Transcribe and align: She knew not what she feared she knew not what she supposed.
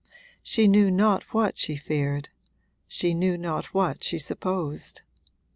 She 0.41 0.67
knew 0.67 0.89
not 0.89 1.25
what 1.31 1.59
she 1.59 1.75
feared 1.75 2.29
she 2.87 3.13
knew 3.13 3.37
not 3.37 3.65
what 3.71 4.03
she 4.03 4.17
supposed. 4.17 5.03